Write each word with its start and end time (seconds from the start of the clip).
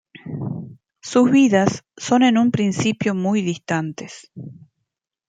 Sus 1.03 1.29
vidas 1.29 1.83
son 1.95 2.23
en 2.23 2.39
un 2.39 2.49
principio 2.49 3.13
muy 3.13 3.43
distantes. 3.43 4.31